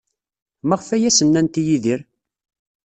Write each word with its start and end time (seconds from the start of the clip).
Maɣef 0.67 0.87
ay 0.95 1.03
as-nnant 1.09 1.55
i 1.61 1.63
Yidir? 1.67 2.01